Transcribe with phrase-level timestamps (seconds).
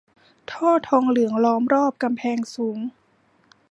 [0.51, 2.79] ท่อทองเหลืองล้อมรอบกำแพงสูง